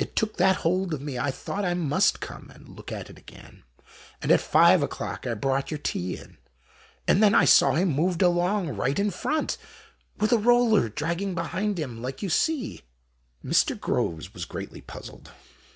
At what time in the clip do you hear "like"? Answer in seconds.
12.02-12.20